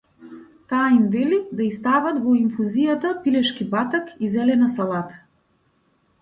Таа 0.71 0.85
им 0.93 1.01
вели 1.15 1.37
да 1.59 1.65
ѝ 1.67 1.73
стават 1.75 2.17
во 2.23 2.33
инфузијата 2.37 3.11
пилешки 3.27 3.69
батак 3.75 4.11
и 4.25 4.31
зелена 4.37 4.73
салата. 4.81 5.21